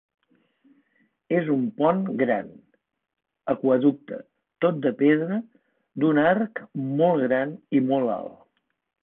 És 1.39 1.49
un 1.55 1.67
pont 1.81 1.99
Gran, 2.21 2.49
Aqüeducte 3.53 4.19
tot 4.67 4.81
de 4.87 4.93
pedra, 5.03 5.39
d'un 6.05 6.23
arc, 6.25 6.65
molt 7.05 7.29
gran 7.29 7.55
i 7.81 7.85
molt 7.93 8.17
alt. 8.17 8.37